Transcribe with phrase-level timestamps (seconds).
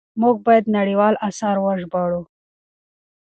[0.21, 2.21] موږ بايد نړيوال آثار وژباړو.